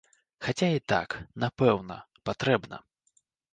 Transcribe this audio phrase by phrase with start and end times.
[0.45, 1.09] Хаця і так,
[1.45, 2.01] напэўна,
[2.31, 2.83] патрэбна.